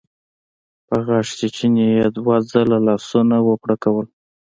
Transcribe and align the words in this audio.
په 0.87 0.95
غاښچيچي 1.05 1.67
يې 1.95 2.05
دوه 2.15 2.35
ځله 2.51 2.77
لاسونه 2.87 3.35
وپړکول. 3.47 4.05